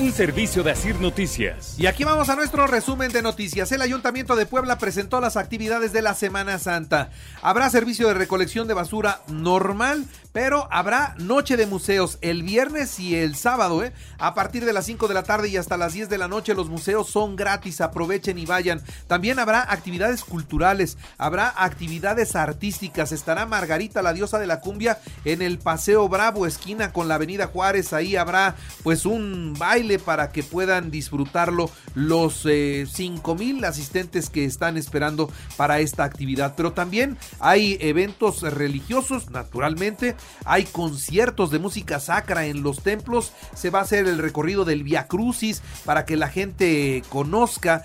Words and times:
Un 0.00 0.10
servicio 0.10 0.62
de 0.62 0.72
Asir 0.72 0.98
Noticias. 1.00 1.78
Y 1.78 1.86
aquí 1.86 2.02
vamos 2.02 2.28
a 2.28 2.34
nuestro 2.34 2.66
resumen 2.66 3.12
de 3.12 3.22
noticias. 3.22 3.70
El 3.72 3.82
Ayuntamiento 3.82 4.34
de 4.34 4.46
Puebla 4.46 4.78
presentó 4.78 5.20
las 5.20 5.36
actividades 5.36 5.92
de 5.92 6.02
la 6.02 6.14
Semana 6.14 6.58
Santa. 6.58 7.10
Habrá 7.40 7.70
servicio 7.70 8.08
de 8.08 8.14
recolección 8.14 8.66
de 8.66 8.74
basura 8.74 9.20
normal, 9.28 10.04
pero 10.32 10.66
habrá 10.72 11.14
noche 11.18 11.56
de 11.56 11.66
museos 11.66 12.18
el 12.20 12.42
viernes 12.42 12.98
y 12.98 13.14
el 13.14 13.36
sábado, 13.36 13.84
¿eh? 13.84 13.92
A 14.18 14.34
partir 14.34 14.64
de 14.64 14.72
las 14.72 14.86
5 14.86 15.06
de 15.06 15.14
la 15.14 15.22
tarde 15.22 15.48
y 15.48 15.56
hasta 15.56 15.76
las 15.76 15.92
10 15.92 16.08
de 16.08 16.18
la 16.18 16.26
noche 16.26 16.54
los 16.54 16.68
museos 16.68 17.08
son 17.08 17.36
gratis, 17.36 17.80
aprovechen 17.80 18.38
y 18.38 18.46
vayan. 18.46 18.80
También 19.06 19.38
habrá 19.38 19.70
actividades 19.70 20.24
culturales, 20.24 20.96
habrá 21.18 21.52
actividades 21.56 22.34
artísticas. 22.34 23.12
Estará 23.12 23.46
Margarita, 23.46 24.02
la 24.02 24.14
diosa 24.14 24.38
de 24.38 24.46
la 24.46 24.60
cumbia, 24.60 24.98
en 25.24 25.42
el 25.42 25.58
Paseo 25.58 26.08
Bravo, 26.08 26.46
esquina 26.46 26.92
con 26.92 27.08
la 27.08 27.16
Avenida 27.16 27.46
Juárez. 27.46 27.92
Ahí 27.92 28.16
habrá 28.16 28.56
pues 28.82 29.06
un 29.06 29.54
baile 29.58 29.81
para 30.04 30.30
que 30.30 30.42
puedan 30.42 30.90
disfrutarlo 30.90 31.70
los 31.94 32.46
eh, 32.46 32.86
5 32.90 33.34
mil 33.34 33.64
asistentes 33.64 34.30
que 34.30 34.44
están 34.44 34.76
esperando 34.76 35.30
para 35.56 35.80
esta 35.80 36.04
actividad. 36.04 36.54
Pero 36.56 36.72
también 36.72 37.18
hay 37.40 37.76
eventos 37.80 38.42
religiosos, 38.42 39.30
naturalmente 39.30 40.14
hay 40.44 40.64
conciertos 40.64 41.50
de 41.50 41.58
música 41.58 42.00
sacra 42.00 42.46
en 42.46 42.62
los 42.62 42.82
templos, 42.82 43.32
se 43.54 43.70
va 43.70 43.80
a 43.80 43.82
hacer 43.82 44.06
el 44.06 44.18
recorrido 44.18 44.64
del 44.64 44.84
Via 44.84 45.08
Crucis 45.08 45.62
para 45.84 46.04
que 46.04 46.16
la 46.16 46.28
gente 46.28 47.02
conozca 47.08 47.84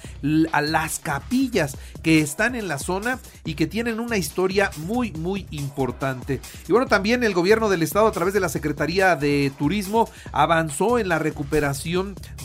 a 0.52 0.62
las 0.62 1.00
capillas 1.00 1.78
que 2.04 2.20
están 2.20 2.56
en 2.56 2.68
la 2.68 2.80
zona 2.80 3.20
y 3.44 3.56
que 3.56 3.68
tienen 3.68 4.00
una 4.00 4.18
historia 4.18 4.72
muy 4.78 5.12
muy 5.12 5.48
importante. 5.52 6.40
Y 6.68 6.72
bueno, 6.72 6.88
también 6.88 7.24
el 7.24 7.34
gobierno 7.34 7.70
del 7.70 7.84
estado 7.84 8.08
a 8.08 8.12
través 8.12 8.34
de 8.34 8.40
la 8.40 8.50
Secretaría 8.50 9.16
de 9.16 9.52
Turismo 9.58 10.10
avanzó 10.32 11.00
en 11.00 11.10
la 11.10 11.20
recuperación 11.20 11.87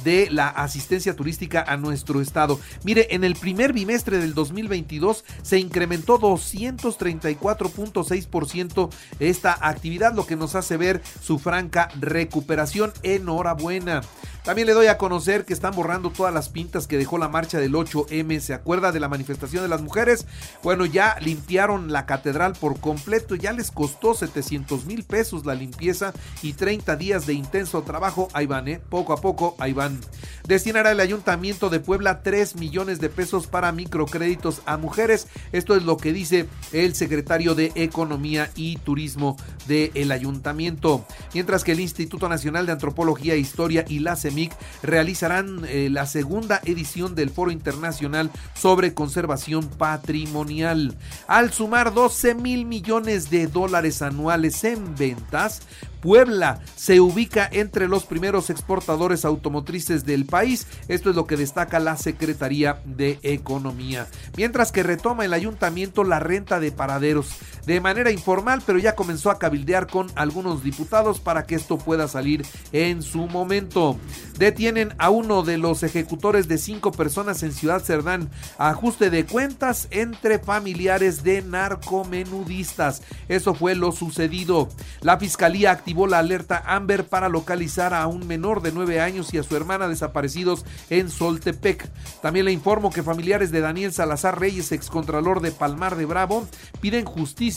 de 0.04 0.30
la 0.30 0.46
asistencia 0.48 1.16
turística 1.16 1.64
a 1.66 1.76
nuestro 1.76 2.20
estado. 2.20 2.60
Mire, 2.84 3.08
en 3.10 3.24
el 3.24 3.34
primer 3.34 3.72
bimestre 3.72 4.18
del 4.18 4.34
2022 4.34 5.24
se 5.42 5.58
incrementó 5.58 6.20
234.6% 6.20 8.88
esta 9.18 9.58
actividad, 9.60 10.14
lo 10.14 10.26
que 10.26 10.36
nos 10.36 10.54
hace 10.54 10.76
ver 10.76 11.02
su 11.20 11.40
franca 11.40 11.88
recuperación. 11.98 12.92
Enhorabuena. 13.02 14.02
También 14.44 14.66
le 14.66 14.74
doy 14.74 14.88
a 14.88 14.98
conocer 14.98 15.44
que 15.44 15.52
están 15.52 15.72
borrando 15.72 16.10
todas 16.10 16.34
las 16.34 16.48
pintas 16.48 16.88
que 16.88 16.98
dejó 16.98 17.16
la 17.16 17.28
marcha 17.28 17.60
del 17.60 17.74
8M. 17.74 18.40
¿Se 18.40 18.54
acuerda 18.54 18.90
de 18.90 18.98
la 18.98 19.08
manifestación 19.08 19.62
de 19.62 19.68
las 19.68 19.82
mujeres? 19.82 20.26
Bueno, 20.64 20.84
ya 20.84 21.16
limpiaron 21.20 21.92
la 21.92 22.06
catedral 22.06 22.54
por 22.54 22.80
completo. 22.80 23.36
Ya 23.36 23.52
les 23.52 23.70
costó 23.70 24.14
700 24.14 24.84
mil 24.84 25.04
pesos 25.04 25.46
la 25.46 25.54
limpieza 25.54 26.12
y 26.42 26.54
30 26.54 26.96
días 26.96 27.24
de 27.24 27.34
intenso 27.34 27.82
trabajo. 27.82 28.26
Ahí 28.32 28.46
van, 28.46 28.66
¿eh? 28.66 28.80
Poco 28.88 29.12
a 29.12 29.16
poco, 29.16 29.31
van. 29.74 30.00
Destinará 30.46 30.90
el 30.90 31.00
Ayuntamiento 31.00 31.70
de 31.70 31.78
Puebla 31.78 32.22
3 32.22 32.56
millones 32.56 33.00
de 33.00 33.08
pesos 33.08 33.46
para 33.46 33.70
microcréditos 33.70 34.62
a 34.66 34.76
mujeres. 34.76 35.28
Esto 35.52 35.76
es 35.76 35.84
lo 35.84 35.96
que 35.96 36.12
dice 36.12 36.48
el 36.72 36.94
secretario 36.94 37.54
de 37.54 37.72
Economía 37.76 38.50
y 38.56 38.76
Turismo 38.78 39.36
del 39.68 40.10
Ayuntamiento. 40.10 41.06
Mientras 41.32 41.62
que 41.62 41.72
el 41.72 41.80
Instituto 41.80 42.28
Nacional 42.28 42.66
de 42.66 42.72
Antropología 42.72 43.34
e 43.34 43.38
Historia 43.38 43.84
y 43.88 44.00
la 44.00 44.16
CEMIC 44.16 44.52
realizarán 44.82 45.64
eh, 45.66 45.88
la 45.90 46.06
segunda 46.06 46.60
edición 46.64 47.14
del 47.14 47.30
Foro 47.30 47.52
Internacional 47.52 48.30
sobre 48.54 48.94
Conservación 48.94 49.68
Patrimonial. 49.68 50.96
Al 51.28 51.52
sumar 51.52 51.94
12 51.94 52.34
mil 52.34 52.66
millones 52.66 53.30
de 53.30 53.46
dólares 53.46 54.02
anuales 54.02 54.64
en 54.64 54.96
ventas, 54.96 55.62
Puebla 56.02 56.60
se 56.74 57.00
ubica 57.00 57.48
entre 57.50 57.86
los 57.86 58.04
primeros 58.04 58.50
exportadores 58.50 59.24
automotrices 59.24 60.04
del 60.04 60.26
país. 60.26 60.66
Esto 60.88 61.10
es 61.10 61.16
lo 61.16 61.26
que 61.26 61.36
destaca 61.36 61.78
la 61.78 61.96
Secretaría 61.96 62.82
de 62.84 63.20
Economía. 63.22 64.08
Mientras 64.36 64.72
que 64.72 64.82
retoma 64.82 65.24
el 65.24 65.32
ayuntamiento 65.32 66.02
la 66.02 66.18
renta 66.18 66.58
de 66.58 66.72
paraderos 66.72 67.30
de 67.66 67.80
manera 67.80 68.10
informal, 68.10 68.62
pero 68.66 68.78
ya 68.78 68.96
comenzó 68.96 69.30
a 69.30 69.38
cabildear 69.38 69.86
con 69.86 70.10
algunos 70.14 70.64
diputados 70.64 71.20
para 71.20 71.44
que 71.44 71.54
esto 71.54 71.78
pueda 71.78 72.08
salir 72.08 72.44
en 72.72 73.02
su 73.02 73.28
momento. 73.28 73.96
Detienen 74.38 74.94
a 74.98 75.10
uno 75.10 75.42
de 75.42 75.58
los 75.58 75.82
ejecutores 75.82 76.48
de 76.48 76.58
cinco 76.58 76.90
personas 76.90 77.42
en 77.42 77.52
Ciudad 77.52 77.82
Cerdán. 77.82 78.30
Ajuste 78.58 79.10
de 79.10 79.24
cuentas 79.24 79.86
entre 79.90 80.38
familiares 80.38 81.22
de 81.22 81.42
narcomenudistas. 81.42 83.02
Eso 83.28 83.54
fue 83.54 83.74
lo 83.74 83.92
sucedido. 83.92 84.68
La 85.00 85.18
fiscalía 85.18 85.70
activó 85.70 86.06
la 86.06 86.18
alerta 86.18 86.62
Amber 86.66 87.06
para 87.06 87.28
localizar 87.28 87.94
a 87.94 88.06
un 88.08 88.26
menor 88.26 88.62
de 88.62 88.72
9 88.72 89.00
años 89.00 89.32
y 89.32 89.38
a 89.38 89.42
su 89.42 89.56
hermana 89.56 89.86
desaparecidos 89.86 90.64
en 90.90 91.10
Soltepec. 91.10 91.88
También 92.20 92.46
le 92.46 92.52
informo 92.52 92.90
que 92.90 93.02
familiares 93.02 93.50
de 93.52 93.60
Daniel 93.60 93.92
Salazar 93.92 94.40
Reyes, 94.40 94.72
excontralor 94.72 95.40
de 95.40 95.52
Palmar 95.52 95.96
de 95.96 96.06
Bravo, 96.06 96.46
piden 96.80 97.04
justicia 97.04 97.51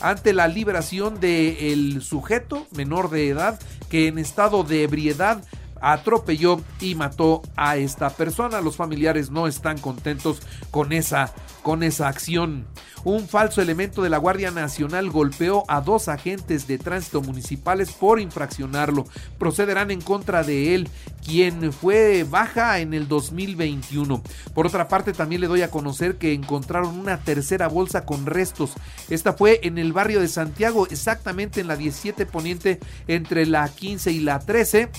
ante 0.00 0.32
la 0.32 0.48
liberación 0.48 1.20
del 1.20 2.02
sujeto 2.02 2.66
menor 2.76 3.10
de 3.10 3.28
edad 3.28 3.60
que 3.88 4.08
en 4.08 4.18
estado 4.18 4.64
de 4.64 4.82
ebriedad 4.82 5.42
atropelló 5.80 6.60
y 6.80 6.94
mató 6.94 7.42
a 7.56 7.76
esta 7.76 8.10
persona. 8.10 8.60
Los 8.60 8.76
familiares 8.76 9.30
no 9.30 9.46
están 9.46 9.78
contentos 9.78 10.40
con 10.70 10.92
esa, 10.92 11.32
con 11.62 11.82
esa 11.82 12.08
acción. 12.08 12.66
Un 13.06 13.28
falso 13.28 13.62
elemento 13.62 14.02
de 14.02 14.10
la 14.10 14.18
Guardia 14.18 14.50
Nacional 14.50 15.10
golpeó 15.10 15.62
a 15.68 15.80
dos 15.80 16.08
agentes 16.08 16.66
de 16.66 16.76
tránsito 16.76 17.22
municipales 17.22 17.92
por 17.92 18.18
infraccionarlo. 18.18 19.06
Procederán 19.38 19.92
en 19.92 20.00
contra 20.00 20.42
de 20.42 20.74
él, 20.74 20.88
quien 21.24 21.72
fue 21.72 22.24
baja 22.24 22.80
en 22.80 22.94
el 22.94 23.06
2021. 23.06 24.22
Por 24.54 24.66
otra 24.66 24.88
parte, 24.88 25.12
también 25.12 25.40
le 25.40 25.46
doy 25.46 25.62
a 25.62 25.70
conocer 25.70 26.16
que 26.16 26.32
encontraron 26.32 26.98
una 26.98 27.18
tercera 27.18 27.68
bolsa 27.68 28.04
con 28.04 28.26
restos. 28.26 28.72
Esta 29.08 29.34
fue 29.34 29.60
en 29.62 29.78
el 29.78 29.92
barrio 29.92 30.20
de 30.20 30.26
Santiago, 30.26 30.88
exactamente 30.90 31.60
en 31.60 31.68
la 31.68 31.76
17 31.76 32.26
poniente 32.26 32.80
entre 33.06 33.46
la 33.46 33.68
15 33.68 34.10
y 34.10 34.18
la 34.18 34.40
13 34.40 34.90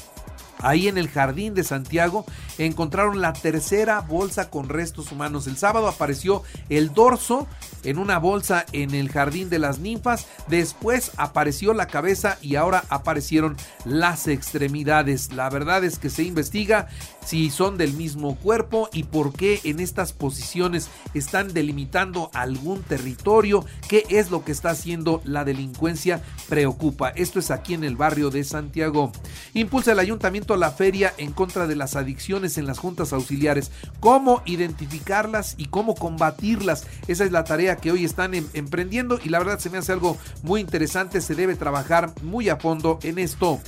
Ahí 0.60 0.88
en 0.88 0.98
el 0.98 1.10
jardín 1.10 1.54
de 1.54 1.64
Santiago 1.64 2.26
encontraron 2.58 3.22
la 3.22 3.34
tercera 3.34 4.02
bolsa 4.02 4.50
con 4.50 4.70
restos 4.70 5.12
humanos. 5.12 5.48
El 5.48 5.58
sábado 5.58 5.88
apareció 5.88 6.44
el 6.70 6.94
dorso 6.94 7.48
en 7.84 7.98
una 7.98 8.18
bolsa 8.18 8.66
en 8.72 8.94
el 8.94 9.10
jardín 9.10 9.50
de 9.50 9.60
las 9.60 9.80
ninfas. 9.80 10.28
Después 10.48 11.12
apareció 11.18 11.74
la 11.74 11.88
cabeza 11.88 12.38
y 12.42 12.56
ahora 12.56 12.84
aparecieron 12.90 13.56
las 13.86 14.28
extremidades. 14.28 15.32
La 15.34 15.50
verdad 15.50 15.84
es 15.84 16.00
que 16.00 16.10
se 16.10 16.24
investiga 16.24 16.88
si 17.26 17.50
son 17.50 17.78
del 17.78 17.94
mismo 17.94 18.36
cuerpo 18.36 18.90
y 18.94 19.04
por 19.04 19.34
qué 19.34 19.60
en 19.64 19.80
estas 19.80 20.14
posiciones 20.14 20.90
están 21.14 21.54
delimitando 21.54 22.32
algún 22.34 22.84
territorio. 22.84 23.66
¿Qué 23.88 24.06
es 24.10 24.32
lo 24.32 24.44
que 24.44 24.52
está 24.52 24.70
haciendo 24.70 25.22
la 25.26 25.44
delincuencia? 25.44 26.22
Preocupa. 26.50 27.10
Esto 27.10 27.40
es 27.40 27.52
aquí 27.52 27.74
en 27.74 27.84
el 27.84 27.96
barrio 27.96 28.30
de 28.30 28.44
Santiago. 28.44 29.12
Impulsa 29.54 29.92
el 29.92 30.00
ayuntamiento 30.00 30.47
la 30.56 30.72
feria 30.72 31.14
en 31.18 31.34
contra 31.34 31.68
de 31.68 31.76
las 31.76 31.96
adicciones 31.96 32.58
en 32.58 32.66
las 32.68 32.80
juntas 32.80 33.12
auxiliares. 33.12 33.72
Cómo 34.00 34.42
identificarlas 34.46 35.56
y 35.58 35.66
cómo 35.66 35.96
combatirlas. 35.96 36.86
Esa 37.08 37.26
es 37.26 37.32
la 37.32 37.44
tarea 37.44 37.76
que 37.76 37.92
hoy 37.92 38.06
están 38.06 38.34
em 38.34 38.48
emprendiendo 38.54 39.20
y 39.24 39.30
la 39.30 39.40
verdad 39.40 39.60
se 39.60 39.70
me 39.70 39.80
hace 39.80 39.92
algo 39.92 40.18
muy 40.44 40.62
interesante. 40.62 41.20
Se 41.22 41.36
debe 41.36 41.56
trabajar 41.56 42.14
muy 42.22 42.50
a 42.50 42.58
fondo 42.58 43.00
en 43.04 43.20
esto. 43.20 43.60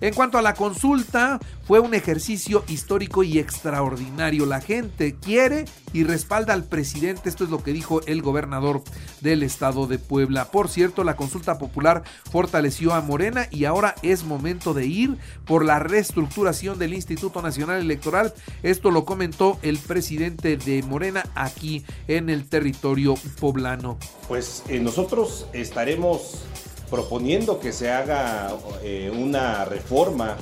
En 0.00 0.14
cuanto 0.14 0.38
a 0.38 0.42
la 0.42 0.54
consulta, 0.54 1.38
fue 1.64 1.78
un 1.78 1.94
ejercicio 1.94 2.64
histórico 2.68 3.22
y 3.22 3.38
extraordinario. 3.38 4.46
La 4.46 4.60
gente 4.60 5.14
quiere 5.14 5.66
y 5.92 6.04
respalda 6.04 6.54
al 6.54 6.64
presidente. 6.64 7.28
Esto 7.28 7.44
es 7.44 7.50
lo 7.50 7.62
que 7.62 7.72
dijo 7.72 8.00
el 8.06 8.22
gobernador 8.22 8.82
del 9.20 9.42
estado 9.42 9.86
de 9.86 9.98
Puebla. 9.98 10.46
Por 10.46 10.68
cierto, 10.68 11.04
la 11.04 11.16
consulta 11.16 11.58
popular 11.58 12.02
fortaleció 12.30 12.94
a 12.94 13.02
Morena 13.02 13.46
y 13.50 13.66
ahora 13.66 13.94
es 14.02 14.24
momento 14.24 14.74
de 14.74 14.86
ir 14.86 15.18
por 15.44 15.64
la 15.64 15.78
reestructuración 15.78 16.78
del 16.78 16.94
Instituto 16.94 17.42
Nacional 17.42 17.80
Electoral. 17.80 18.32
Esto 18.62 18.90
lo 18.90 19.04
comentó 19.04 19.58
el 19.62 19.78
presidente 19.78 20.56
de 20.56 20.82
Morena 20.82 21.24
aquí 21.34 21.84
en 22.08 22.30
el 22.30 22.48
territorio 22.48 23.14
poblano. 23.38 23.98
Pues 24.28 24.62
eh, 24.68 24.80
nosotros 24.80 25.46
estaremos 25.52 26.44
proponiendo 26.90 27.60
que 27.60 27.72
se 27.72 27.90
haga 27.90 28.50
eh, 28.82 29.12
una 29.14 29.64
reforma 29.64 30.36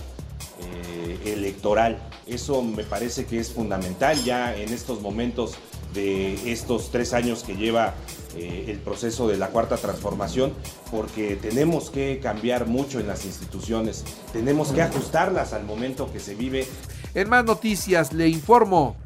eh, 0.61 1.33
electoral. 1.33 1.99
Eso 2.27 2.63
me 2.63 2.85
parece 2.85 3.27
que 3.27 3.39
es 3.39 3.53
fundamental 3.53 4.23
ya 4.25 4.57
en 4.57 4.73
estos 4.73 5.01
momentos 5.01 5.55
de 5.95 6.53
estos 6.53 6.91
tres 6.91 7.13
años 7.15 7.43
que 7.43 7.55
lleva 7.57 7.95
eh, 8.37 8.67
el 8.69 8.79
proceso 8.79 9.29
de 9.29 9.37
la 9.37 9.49
cuarta 9.49 9.77
transformación, 9.77 10.53
porque 10.91 11.37
tenemos 11.37 11.91
que 11.91 12.21
cambiar 12.21 12.67
mucho 12.67 13.01
en 13.01 13.07
las 13.07 13.25
instituciones, 13.25 14.05
tenemos 14.33 14.73
que 14.73 14.83
ajustarlas 14.83 15.53
al 15.53 15.65
momento 15.65 16.13
que 16.13 16.21
se 16.21 16.35
vive. 16.35 16.67
En 17.15 17.29
más 17.29 17.45
noticias 17.45 18.13
le 18.13 18.29
informo. 18.29 18.97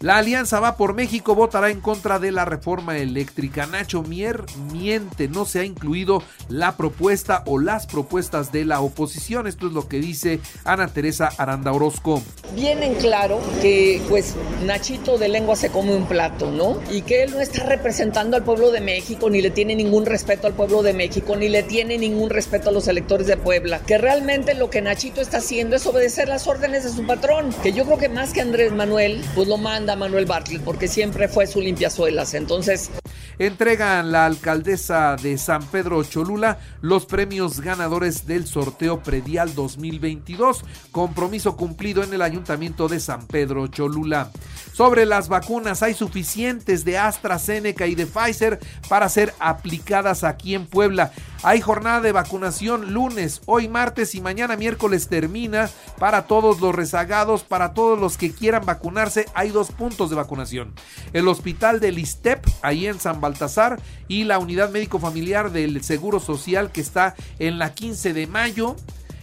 La 0.00 0.18
Alianza 0.18 0.60
Va 0.60 0.76
por 0.76 0.94
México 0.94 1.34
votará 1.34 1.70
en 1.70 1.80
contra 1.80 2.20
de 2.20 2.30
la 2.30 2.44
reforma 2.44 2.98
eléctrica. 2.98 3.66
Nacho 3.66 4.04
Mier 4.04 4.44
miente, 4.72 5.26
no 5.26 5.44
se 5.44 5.58
ha 5.58 5.64
incluido 5.64 6.22
la 6.48 6.76
propuesta 6.76 7.42
o 7.46 7.58
las 7.58 7.88
propuestas 7.88 8.52
de 8.52 8.64
la 8.64 8.80
oposición. 8.80 9.48
Esto 9.48 9.66
es 9.66 9.72
lo 9.72 9.88
que 9.88 9.98
dice 9.98 10.38
Ana 10.62 10.86
Teresa 10.86 11.30
Aranda 11.36 11.72
Orozco. 11.72 12.22
Bien 12.54 12.80
en 12.84 12.94
claro 12.94 13.40
que 13.60 14.00
pues 14.08 14.36
Nachito 14.64 15.18
de 15.18 15.30
lengua 15.30 15.56
se 15.56 15.70
come 15.70 15.96
un 15.96 16.06
plato, 16.06 16.52
¿no? 16.52 16.78
Y 16.92 17.02
que 17.02 17.24
él 17.24 17.32
no 17.32 17.40
está 17.40 17.64
representando 17.64 18.36
al 18.36 18.44
pueblo 18.44 18.70
de 18.70 18.80
México, 18.80 19.28
ni 19.28 19.42
le 19.42 19.50
tiene 19.50 19.74
ningún 19.74 20.06
respeto 20.06 20.46
al 20.46 20.52
pueblo 20.52 20.84
de 20.84 20.92
México, 20.92 21.34
ni 21.34 21.48
le 21.48 21.64
tiene 21.64 21.98
ningún 21.98 22.30
respeto 22.30 22.68
a 22.68 22.72
los 22.72 22.86
electores 22.86 23.26
de 23.26 23.36
Puebla. 23.36 23.80
Que 23.80 23.98
realmente 23.98 24.54
lo 24.54 24.70
que 24.70 24.80
Nachito 24.80 25.20
está 25.20 25.38
haciendo 25.38 25.74
es 25.74 25.84
obedecer 25.86 26.28
las 26.28 26.46
órdenes 26.46 26.84
de 26.84 26.90
su 26.90 27.04
patrón. 27.04 27.52
Que 27.64 27.72
yo 27.72 27.84
creo 27.84 27.98
que 27.98 28.08
más 28.08 28.32
que 28.32 28.42
Andrés 28.42 28.70
Manuel, 28.72 29.24
pues 29.34 29.48
lo 29.48 29.56
manda 29.56 29.87
Manuel 29.96 30.26
Bartlett, 30.26 30.62
porque 30.62 30.88
siempre 30.88 31.28
fue 31.28 31.46
su 31.46 31.60
limpiazuelas. 31.60 32.34
Entonces. 32.34 32.90
Entregan 33.38 34.10
la 34.10 34.26
alcaldesa 34.26 35.14
de 35.14 35.38
San 35.38 35.62
Pedro 35.68 36.02
Cholula 36.02 36.58
los 36.80 37.06
premios 37.06 37.60
ganadores 37.60 38.26
del 38.26 38.46
sorteo 38.46 39.02
predial 39.02 39.54
2022. 39.54 40.64
Compromiso 40.90 41.56
cumplido 41.56 42.02
en 42.02 42.12
el 42.12 42.22
ayuntamiento 42.22 42.88
de 42.88 42.98
San 42.98 43.26
Pedro 43.26 43.68
Cholula. 43.68 44.30
Sobre 44.72 45.06
las 45.06 45.28
vacunas, 45.28 45.82
hay 45.82 45.94
suficientes 45.94 46.84
de 46.84 46.98
AstraZeneca 46.98 47.86
y 47.86 47.94
de 47.94 48.06
Pfizer 48.06 48.58
para 48.88 49.08
ser 49.08 49.34
aplicadas 49.38 50.24
aquí 50.24 50.54
en 50.54 50.66
Puebla. 50.66 51.12
Hay 51.44 51.60
jornada 51.60 52.00
de 52.00 52.10
vacunación 52.10 52.92
lunes, 52.92 53.42
hoy 53.46 53.68
martes 53.68 54.16
y 54.16 54.20
mañana 54.20 54.56
miércoles 54.56 55.06
termina 55.06 55.70
para 55.98 56.26
todos 56.26 56.60
los 56.60 56.74
rezagados, 56.74 57.44
para 57.44 57.74
todos 57.74 57.96
los 57.98 58.16
que 58.16 58.32
quieran 58.32 58.66
vacunarse. 58.66 59.26
Hay 59.34 59.50
dos 59.50 59.70
puntos 59.70 60.10
de 60.10 60.16
vacunación. 60.16 60.74
El 61.12 61.28
hospital 61.28 61.78
del 61.78 62.00
ISTEP, 62.00 62.44
ahí 62.62 62.88
en 62.88 62.98
San 62.98 63.20
Baltasar, 63.20 63.80
y 64.08 64.24
la 64.24 64.40
unidad 64.40 64.70
médico 64.70 64.98
familiar 64.98 65.52
del 65.52 65.82
Seguro 65.84 66.18
Social 66.18 66.72
que 66.72 66.80
está 66.80 67.14
en 67.38 67.60
la 67.60 67.72
15 67.72 68.14
de 68.14 68.26
mayo 68.26 68.74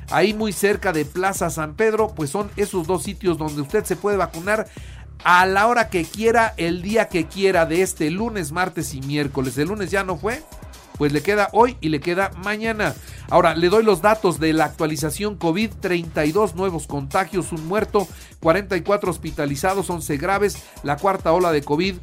ahí 0.09 0.33
muy 0.33 0.53
cerca 0.53 0.93
de 0.93 1.03
Plaza 1.03 1.49
San 1.49 1.73
Pedro, 1.73 2.13
pues 2.15 2.29
son 2.29 2.49
esos 2.55 2.87
dos 2.87 3.03
sitios 3.03 3.37
donde 3.37 3.61
usted 3.61 3.83
se 3.83 3.95
puede 3.95 4.17
vacunar 4.17 4.67
a 5.23 5.45
la 5.45 5.67
hora 5.67 5.89
que 5.89 6.05
quiera, 6.05 6.53
el 6.57 6.81
día 6.81 7.09
que 7.09 7.25
quiera 7.25 7.65
de 7.65 7.81
este 7.81 8.11
lunes, 8.11 8.51
martes 8.51 8.93
y 8.93 9.01
miércoles. 9.01 9.57
El 9.57 9.69
lunes 9.69 9.89
ya 9.89 10.03
no 10.03 10.17
fue, 10.17 10.43
pues 10.97 11.11
le 11.11 11.21
queda 11.21 11.49
hoy 11.53 11.77
y 11.81 11.89
le 11.89 11.99
queda 11.99 12.31
mañana. 12.43 12.95
Ahora, 13.29 13.55
le 13.55 13.69
doy 13.69 13.83
los 13.83 14.01
datos 14.01 14.39
de 14.39 14.53
la 14.53 14.65
actualización 14.65 15.35
COVID, 15.35 15.71
32 15.79 16.55
nuevos 16.55 16.87
contagios, 16.87 17.51
un 17.51 17.67
muerto, 17.67 18.07
44 18.39 19.11
hospitalizados, 19.11 19.89
11 19.89 20.17
graves, 20.17 20.63
la 20.83 20.97
cuarta 20.97 21.33
ola 21.33 21.51
de 21.51 21.61
COVID 21.61 21.95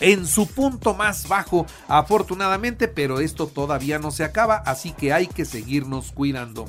en 0.00 0.26
su 0.26 0.46
punto 0.46 0.94
más 0.94 1.28
bajo, 1.28 1.66
afortunadamente, 1.88 2.88
pero 2.88 3.20
esto 3.20 3.46
todavía 3.46 3.98
no 3.98 4.10
se 4.10 4.24
acaba, 4.24 4.56
así 4.56 4.92
que 4.92 5.12
hay 5.12 5.26
que 5.26 5.44
seguirnos 5.44 6.12
cuidando. 6.12 6.66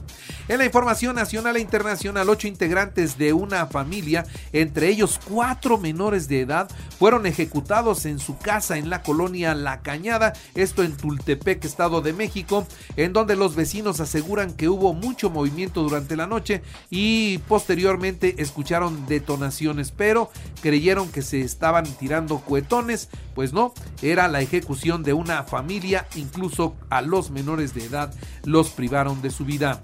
En 0.47 0.59
la 0.59 0.65
información 0.65 1.15
nacional 1.15 1.57
e 1.57 1.61
internacional, 1.61 2.29
ocho 2.29 2.47
integrantes 2.47 3.17
de 3.17 3.33
una 3.33 3.65
familia, 3.67 4.25
entre 4.53 4.89
ellos 4.89 5.19
cuatro 5.27 5.77
menores 5.77 6.27
de 6.27 6.41
edad, 6.41 6.69
fueron 6.99 7.25
ejecutados 7.25 8.05
en 8.05 8.19
su 8.19 8.37
casa 8.37 8.77
en 8.77 8.89
la 8.89 9.01
colonia 9.01 9.55
La 9.55 9.81
Cañada, 9.81 10.33
esto 10.53 10.83
en 10.83 10.95
Tultepec, 10.95 11.63
Estado 11.65 12.01
de 12.01 12.13
México, 12.13 12.67
en 12.95 13.13
donde 13.13 13.35
los 13.35 13.55
vecinos 13.55 13.99
aseguran 13.99 14.53
que 14.53 14.69
hubo 14.69 14.93
mucho 14.93 15.29
movimiento 15.29 15.81
durante 15.81 16.15
la 16.15 16.27
noche 16.27 16.61
y 16.89 17.39
posteriormente 17.39 18.35
escucharon 18.41 19.05
detonaciones, 19.07 19.91
pero 19.91 20.29
creyeron 20.61 21.11
que 21.11 21.21
se 21.21 21.41
estaban 21.41 21.85
tirando 21.85 22.39
cuetones 22.39 23.09
pues 23.35 23.51
no, 23.51 23.73
era 24.01 24.27
la 24.27 24.41
ejecución 24.41 25.03
de 25.03 25.13
una 25.13 25.43
familia, 25.43 26.07
incluso 26.15 26.75
a 26.89 27.01
los 27.01 27.31
menores 27.31 27.73
de 27.73 27.83
edad 27.85 28.13
los 28.45 28.69
privaron 28.69 29.21
de 29.21 29.29
su 29.29 29.45
vida. 29.45 29.81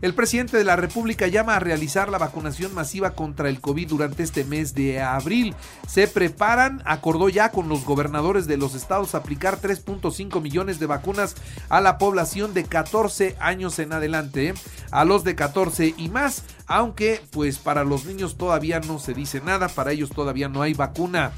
El 0.00 0.14
presidente 0.14 0.56
de 0.56 0.64
la 0.64 0.76
República 0.76 1.28
llama 1.28 1.56
a 1.56 1.60
realizar 1.60 2.10
la 2.10 2.18
vacunación 2.18 2.74
masiva 2.74 3.12
contra 3.12 3.48
el 3.48 3.60
COVID 3.60 3.88
durante 3.88 4.22
este 4.22 4.44
mes 4.44 4.74
de 4.74 5.00
abril. 5.00 5.54
Se 5.88 6.08
preparan, 6.08 6.82
acordó 6.84 7.28
ya 7.28 7.52
con 7.52 7.68
los 7.68 7.84
gobernadores 7.84 8.46
de 8.46 8.56
los 8.56 8.74
estados 8.74 9.14
aplicar 9.14 9.60
3.5 9.60 10.42
millones 10.42 10.78
de 10.78 10.86
vacunas 10.86 11.36
a 11.68 11.80
la 11.80 11.96
población 11.96 12.52
de 12.52 12.64
14 12.64 13.36
años 13.40 13.78
en 13.78 13.92
adelante, 13.92 14.48
¿eh? 14.48 14.54
a 14.90 15.04
los 15.04 15.24
de 15.24 15.34
14 15.34 15.94
y 15.96 16.08
más, 16.08 16.42
aunque 16.66 17.22
pues 17.30 17.58
para 17.58 17.84
los 17.84 18.04
niños 18.04 18.36
todavía 18.36 18.80
no 18.80 18.98
se 18.98 19.14
dice 19.14 19.40
nada, 19.40 19.68
para 19.68 19.92
ellos 19.92 20.10
todavía 20.10 20.48
no 20.48 20.60
hay 20.60 20.74
vacuna 20.74 21.32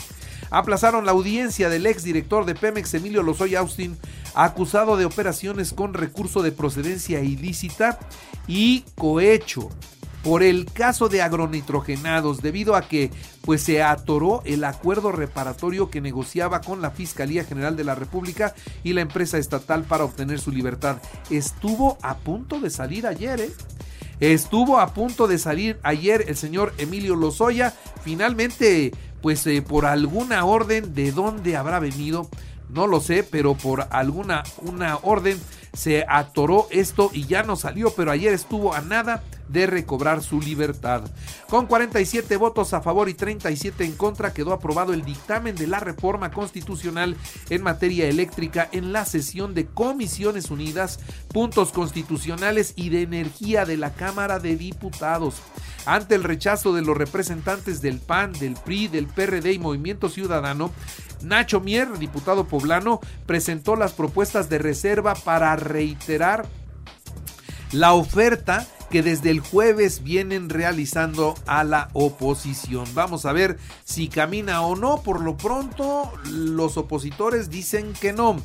aplazaron 0.51 1.07
la 1.07 1.13
audiencia 1.13 1.69
del 1.69 1.87
exdirector 1.87 2.45
de 2.45 2.55
Pemex, 2.55 2.95
Emilio 2.95 3.23
Lozoya 3.23 3.61
Austin, 3.61 3.97
acusado 4.35 4.97
de 4.97 5.05
operaciones 5.05 5.73
con 5.73 5.95
recurso 5.95 6.43
de 6.43 6.53
procedencia 6.53 7.21
ilícita 7.21 7.99
y 8.47 8.85
cohecho 8.97 9.71
por 10.27 10.43
el 10.43 10.65
caso 10.65 11.09
de 11.09 11.23
agronitrogenados 11.23 12.43
debido 12.43 12.75
a 12.75 12.83
que 12.83 13.13
pues 13.43 13.63
se 13.63 13.85
atoró 13.85 14.43
el 14.45 14.65
acuerdo 14.65 15.13
reparatorio 15.13 15.89
que 15.89 16.01
negociaba 16.01 16.63
con 16.63 16.83
la 16.83 16.91
Fiscalía 16.91 17.45
General 17.45 17.77
de 17.77 17.85
la 17.85 17.95
República 17.95 18.53
y 18.83 18.93
la 18.93 19.03
empresa 19.03 19.39
estatal 19.39 19.85
para 19.85 20.03
obtener 20.03 20.41
su 20.41 20.51
libertad. 20.51 20.97
Estuvo 21.31 21.97
a 22.03 22.17
punto 22.17 22.59
de 22.59 22.71
salir 22.71 23.07
ayer, 23.07 23.41
¿eh? 23.41 23.53
Estuvo 24.19 24.81
a 24.81 24.95
punto 24.95 25.29
de 25.29 25.39
salir 25.39 25.79
ayer 25.85 26.25
el 26.27 26.37
señor 26.37 26.75
Emilio 26.79 27.15
Lozoya. 27.15 27.73
Finalmente 28.03 28.93
pues 29.27 29.45
eh, 29.49 29.61
por 29.61 29.87
alguna 29.87 30.45
orden 30.45 30.95
de 30.95 31.11
dónde 31.11 31.57
habrá 31.57 31.81
venido, 31.81 32.31
no 32.69 32.87
lo 32.87 33.01
sé, 33.01 33.25
pero 33.25 33.57
por 33.57 33.89
alguna 33.91 34.45
una 34.63 34.99
orden 35.03 35.37
se 35.77 36.07
atoró 36.09 36.67
esto 36.71 37.11
y 37.13 37.27
ya 37.27 37.43
no 37.43 37.55
salió, 37.55 37.91
pero 37.95 38.11
ayer 38.11 38.33
estuvo 38.33 38.75
a 38.75 38.81
nada 38.81 39.23
de 39.49 39.67
recobrar 39.67 40.23
su 40.23 40.41
libertad. 40.41 41.05
Con 41.49 41.67
47 41.67 42.37
votos 42.37 42.73
a 42.73 42.81
favor 42.81 43.09
y 43.09 43.15
37 43.15 43.85
en 43.85 43.93
contra 43.93 44.33
quedó 44.33 44.53
aprobado 44.53 44.93
el 44.93 45.05
dictamen 45.05 45.55
de 45.55 45.67
la 45.67 45.79
reforma 45.79 46.31
constitucional 46.31 47.17
en 47.51 47.63
materia 47.63 48.09
eléctrica 48.09 48.69
en 48.73 48.93
la 48.93 49.05
sesión 49.05 49.55
de 49.55 49.67
Comisiones 49.67 50.51
Unidas, 50.51 50.99
Puntos 51.29 51.73
Constitucionales 51.73 52.73
y 52.75 52.89
de 52.89 53.03
Energía 53.03 53.67
de 53.67 53.77
la 53.77 53.93
Cámara 53.93 54.39
de 54.39 54.57
Diputados. 54.57 55.43
Ante 55.85 56.17
el 56.17 56.25
rechazo 56.25 56.73
de 56.73 56.83
los 56.83 56.97
representantes 56.97 57.81
del 57.81 58.01
PAN, 58.01 58.33
del 58.33 58.55
PRI, 58.55 58.89
del 58.89 59.07
PRD 59.07 59.53
y 59.53 59.59
Movimiento 59.61 60.09
Ciudadano, 60.09 60.73
Nacho 61.27 61.61
Mier, 61.61 61.99
diputado 61.99 62.47
poblano, 62.47 63.01
presentó 63.27 63.77
las 63.77 63.93
propuestas 63.93 64.49
de 64.49 64.59
reserva 64.59 65.15
para 65.15 65.57
reiterar 65.57 66.47
la 67.73 67.93
oferta 67.95 68.67
que 68.91 69.03
desde 69.03 69.31
el 69.31 69.41
jueves 69.41 70.05
vienen 70.05 70.49
realizando 70.49 71.35
a 71.47 71.65
la 71.65 71.89
oposición. 71.93 72.87
Vamos 72.95 73.27
a 73.27 73.33
ver 73.33 73.59
si 73.85 74.09
camina 74.09 74.63
o 74.63 74.77
no. 74.77 75.03
Por 75.03 75.21
lo 75.21 75.37
pronto, 75.37 76.13
los 76.31 76.77
opositores 76.77 77.51
dicen 77.51 77.93
que 78.01 78.13
no. 78.13 78.37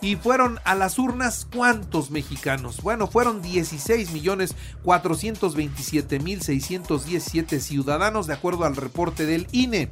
Y 0.00 0.16
fueron 0.16 0.58
a 0.64 0.74
las 0.74 0.98
urnas 0.98 1.46
cuántos 1.50 2.10
mexicanos? 2.10 2.82
Bueno, 2.82 3.06
fueron 3.06 3.40
16 3.40 4.12
millones 4.12 4.54
427 4.84 6.20
mil 6.20 6.42
617 6.42 7.60
ciudadanos 7.60 8.26
de 8.26 8.34
acuerdo 8.34 8.64
al 8.64 8.76
reporte 8.76 9.24
del 9.24 9.46
INE. 9.52 9.88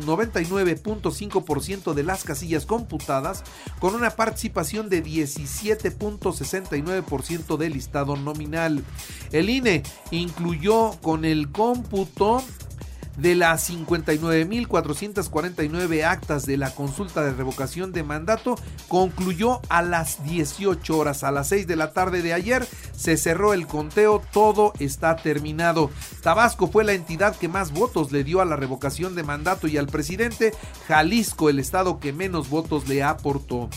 99.5% 0.00 1.92
de 1.92 2.02
las 2.02 2.24
casillas 2.24 2.64
computadas 2.64 3.44
con 3.78 3.94
una 3.94 4.08
participación 4.10 4.88
de 4.88 5.04
17.69% 5.04 7.58
del 7.58 7.74
listado 7.74 8.16
nominal. 8.16 8.82
El 9.32 9.50
INE 9.50 9.82
incluyó 10.10 10.92
con 11.02 11.26
el 11.26 11.52
cómputo 11.52 12.42
De 13.16 13.34
las 13.34 13.68
59.449 13.70 16.04
actas 16.04 16.46
de 16.46 16.56
la 16.56 16.74
consulta 16.74 17.22
de 17.22 17.32
revocación 17.32 17.92
de 17.92 18.02
mandato, 18.02 18.54
concluyó 18.88 19.60
a 19.68 19.82
las 19.82 20.24
18 20.24 20.96
horas. 20.96 21.22
A 21.22 21.30
las 21.30 21.48
6 21.48 21.66
de 21.66 21.76
la 21.76 21.92
tarde 21.92 22.22
de 22.22 22.32
ayer 22.32 22.66
se 22.96 23.18
cerró 23.18 23.52
el 23.52 23.66
conteo, 23.66 24.22
todo 24.32 24.72
está 24.78 25.16
terminado. 25.16 25.90
Tabasco 26.22 26.68
fue 26.68 26.84
la 26.84 26.94
entidad 26.94 27.36
que 27.36 27.48
más 27.48 27.72
votos 27.72 28.12
le 28.12 28.24
dio 28.24 28.40
a 28.40 28.46
la 28.46 28.56
revocación 28.56 29.14
de 29.14 29.24
mandato 29.24 29.68
y 29.68 29.76
al 29.76 29.88
presidente. 29.88 30.54
Jalisco, 30.88 31.50
el 31.50 31.58
estado 31.58 32.00
que 32.00 32.14
menos 32.14 32.48
votos 32.48 32.88
le 32.88 33.02
aportó 33.02 33.68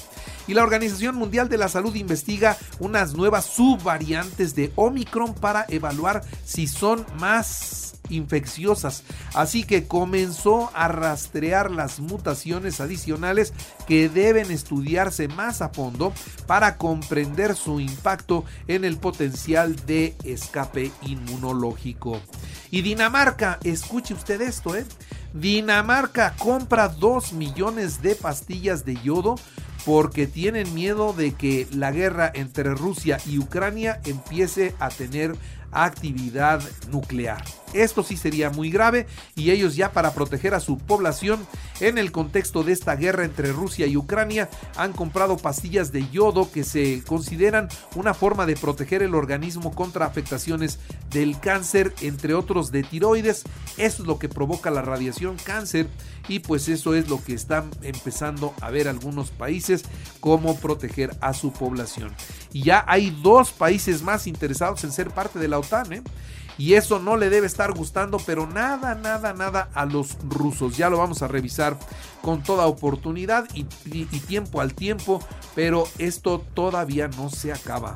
y 0.47 0.53
la 0.53 0.63
Organización 0.63 1.15
Mundial 1.15 1.49
de 1.49 1.57
la 1.57 1.69
Salud 1.69 1.95
investiga 1.95 2.57
unas 2.79 3.15
nuevas 3.15 3.45
subvariantes 3.45 4.55
de 4.55 4.71
Omicron 4.75 5.33
para 5.33 5.65
evaluar 5.69 6.21
si 6.45 6.67
son 6.67 7.05
más 7.19 7.84
infecciosas. 8.09 9.03
Así 9.33 9.63
que 9.63 9.85
comenzó 9.88 10.71
a 10.74 10.88
rastrear 10.88 11.71
las 11.71 12.00
mutaciones 12.00 12.81
adicionales 12.81 13.53
que 13.88 14.09
deben 14.09 14.51
estudiarse 14.51 15.27
más 15.27 15.62
a 15.62 15.69
fondo 15.69 16.13
para 16.47 16.77
comprender 16.77 17.55
su 17.55 17.79
impacto 17.79 18.45
en 18.67 18.85
el 18.85 18.97
potencial 18.97 19.75
de 19.85 20.15
escape 20.24 20.91
inmunológico. 21.01 22.21
Y 22.71 22.81
Dinamarca, 22.81 23.59
escuche 23.63 24.13
usted 24.13 24.41
esto, 24.41 24.75
¿eh? 24.75 24.85
Dinamarca 25.33 26.33
compra 26.38 26.88
2 26.88 27.33
millones 27.33 28.01
de 28.01 28.15
pastillas 28.15 28.85
de 28.85 28.95
yodo 29.03 29.35
porque 29.85 30.27
tienen 30.27 30.74
miedo 30.74 31.13
de 31.13 31.33
que 31.33 31.67
la 31.71 31.91
guerra 31.91 32.31
entre 32.33 32.74
Rusia 32.74 33.19
y 33.25 33.38
Ucrania 33.38 34.01
empiece 34.05 34.74
a 34.79 34.89
tener 34.89 35.35
actividad 35.72 36.62
nuclear. 36.89 37.43
Esto 37.74 38.03
sí 38.03 38.15
sería 38.15 38.50
muy 38.50 38.69
grave 38.69 39.05
y 39.36 39.51
ellos 39.51 39.75
ya 39.75 39.91
para 39.91 40.13
proteger 40.13 40.53
a 40.53 40.62
su 40.62 40.77
población 40.77 41.45
en 41.81 41.98
el 41.98 42.13
contexto 42.13 42.63
de 42.63 42.72
esta 42.72 42.95
guerra 42.95 43.25
entre 43.25 43.51
Rusia 43.51 43.86
y 43.86 43.98
Ucrania 43.98 44.50
han 44.77 44.93
comprado 44.93 45.36
pastillas 45.38 45.91
de 45.91 46.10
yodo 46.10 46.50
que 46.51 46.63
se 46.63 47.03
consideran 47.05 47.67
una 47.95 48.13
forma 48.13 48.45
de 48.45 48.55
proteger 48.55 49.03
el 49.03 49.13
organismo 49.13 49.75
contra 49.75 50.05
afectaciones 50.05 50.79
del 51.12 51.38
cáncer, 51.39 51.93
entre 52.01 52.34
otros 52.34 52.72
de 52.72 52.84
tiroides. 52.84 53.43
Eso 53.77 54.03
es 54.03 54.07
lo 54.07 54.19
que 54.19 54.29
provoca 54.29 54.72
la 54.72 54.81
radiación 54.81 55.36
cáncer 55.43 55.88
y 56.27 56.39
pues 56.39 56.69
eso 56.69 56.95
es 56.95 57.10
lo 57.10 57.24
que 57.24 57.34
están 57.34 57.69
empezando 57.81 58.53
a 58.62 58.72
ver 58.72 58.88
algunos 58.88 59.31
países 59.31 59.84
cómo 60.19 60.55
proteger 60.57 61.15
a 61.19 61.34
su 61.34 61.51
población. 61.51 62.13
Y 62.55 62.63
ya 62.63 62.85
hay 62.88 63.09
dos 63.21 63.51
países 63.51 64.01
más 64.01 64.27
interesados 64.27 64.81
en 64.85 64.93
ser 64.93 65.12
parte 65.12 65.39
de 65.39 65.50
la 65.50 65.59
OTAN, 65.59 65.91
¿eh? 65.91 66.01
Y 66.57 66.75
eso 66.75 67.00
no 67.00 67.17
le 67.17 67.29
debe 67.29 67.47
estar 67.47 67.74
gustando, 67.74 68.17
pero 68.25 68.47
nada, 68.47 68.95
nada, 68.95 69.33
nada 69.33 69.67
a 69.74 69.85
los 69.85 70.17
rusos. 70.29 70.77
Ya 70.77 70.89
lo 70.89 70.97
vamos 70.97 71.21
a 71.21 71.27
revisar 71.27 71.77
con 72.21 72.43
toda 72.43 72.67
oportunidad 72.67 73.45
y, 73.53 73.65
y 73.85 74.19
tiempo 74.21 74.62
al 74.62 74.74
tiempo, 74.74 75.19
pero 75.53 75.85
esto 75.97 76.45
todavía 76.53 77.09
no 77.09 77.29
se 77.29 77.51
acaba. 77.51 77.93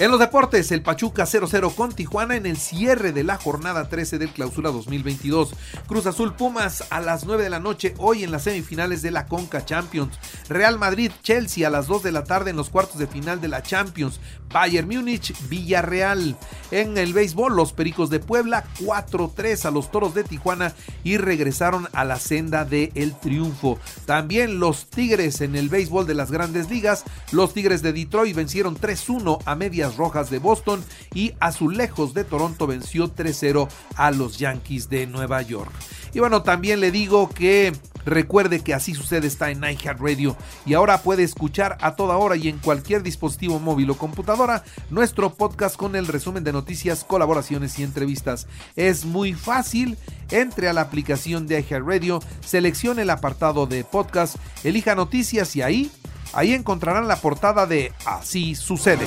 En 0.00 0.12
los 0.12 0.20
deportes, 0.20 0.70
el 0.70 0.82
Pachuca 0.82 1.24
0-0 1.24 1.74
con 1.74 1.92
Tijuana 1.92 2.36
en 2.36 2.46
el 2.46 2.56
cierre 2.56 3.10
de 3.10 3.24
la 3.24 3.36
jornada 3.36 3.88
13 3.88 4.18
del 4.18 4.30
clausura 4.30 4.70
2022. 4.70 5.54
Cruz 5.88 6.06
Azul 6.06 6.34
Pumas 6.34 6.84
a 6.90 7.00
las 7.00 7.24
9 7.24 7.42
de 7.42 7.50
la 7.50 7.58
noche 7.58 7.94
hoy 7.98 8.22
en 8.22 8.30
las 8.30 8.44
semifinales 8.44 9.02
de 9.02 9.10
la 9.10 9.26
Conca 9.26 9.64
Champions. 9.64 10.16
Real 10.48 10.78
Madrid 10.78 11.10
Chelsea 11.24 11.66
a 11.66 11.70
las 11.70 11.88
2 11.88 12.04
de 12.04 12.12
la 12.12 12.22
tarde 12.22 12.50
en 12.50 12.56
los 12.56 12.70
cuartos 12.70 13.00
de 13.00 13.08
final 13.08 13.40
de 13.40 13.48
la 13.48 13.64
Champions. 13.64 14.20
Bayern 14.52 14.86
Múnich 14.86 15.34
Villarreal. 15.48 16.36
En 16.70 16.96
el 16.96 17.12
béisbol, 17.12 17.56
los 17.56 17.72
Pericos 17.72 18.08
de 18.08 18.20
Puebla 18.20 18.64
4-3 18.78 19.64
a 19.64 19.72
los 19.72 19.90
Toros 19.90 20.14
de 20.14 20.22
Tijuana 20.22 20.74
y 21.02 21.16
regresaron 21.16 21.88
a 21.92 22.04
la 22.04 22.20
senda 22.20 22.64
del 22.64 22.92
el 22.94 23.18
triunfo. 23.18 23.80
También 24.06 24.60
los 24.60 24.86
Tigres 24.86 25.40
en 25.40 25.56
el 25.56 25.68
béisbol 25.68 26.06
de 26.06 26.14
las 26.14 26.30
grandes 26.30 26.70
ligas. 26.70 27.02
Los 27.32 27.52
Tigres 27.52 27.82
de 27.82 27.92
Detroit 27.92 28.36
vencieron 28.36 28.76
3-1 28.78 29.40
a 29.44 29.56
media 29.56 29.87
Rojas 29.96 30.30
de 30.30 30.38
Boston 30.38 30.84
y 31.14 31.32
Azulejos 31.40 32.14
de 32.14 32.24
Toronto 32.24 32.66
venció 32.66 33.14
3-0 33.14 33.68
a 33.96 34.10
los 34.10 34.38
Yankees 34.38 34.88
de 34.88 35.06
Nueva 35.06 35.42
York. 35.42 35.72
Y 36.14 36.20
bueno, 36.20 36.42
también 36.42 36.80
le 36.80 36.90
digo 36.90 37.28
que 37.28 37.72
recuerde 38.04 38.60
que 38.60 38.74
así 38.74 38.94
sucede 38.94 39.26
está 39.26 39.50
en 39.50 39.62
Radio 39.98 40.36
y 40.64 40.74
ahora 40.74 41.02
puede 41.02 41.22
escuchar 41.22 41.76
a 41.80 41.94
toda 41.94 42.16
hora 42.16 42.36
y 42.36 42.48
en 42.48 42.58
cualquier 42.58 43.02
dispositivo 43.02 43.58
móvil 43.58 43.90
o 43.90 43.98
computadora 43.98 44.64
nuestro 44.90 45.34
podcast 45.34 45.76
con 45.76 45.94
el 45.94 46.06
resumen 46.06 46.44
de 46.44 46.52
noticias, 46.52 47.04
colaboraciones 47.04 47.78
y 47.78 47.82
entrevistas. 47.82 48.46
Es 48.76 49.04
muy 49.04 49.34
fácil, 49.34 49.98
entre 50.30 50.68
a 50.68 50.72
la 50.72 50.82
aplicación 50.82 51.46
de 51.46 51.64
Radio 51.68 52.20
seleccione 52.40 53.02
el 53.02 53.10
apartado 53.10 53.66
de 53.66 53.84
podcast, 53.84 54.36
elija 54.64 54.94
noticias 54.94 55.54
y 55.56 55.62
ahí, 55.62 55.90
ahí 56.32 56.52
encontrarán 56.52 57.08
la 57.08 57.16
portada 57.16 57.66
de 57.66 57.92
Así 58.04 58.54
sucede. 58.54 59.06